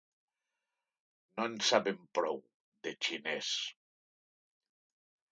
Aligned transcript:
No 1.39 1.43
en 1.49 1.57
sabem 1.67 1.99
prou, 2.19 2.39
de 2.87 2.93
xinès. 3.07 3.51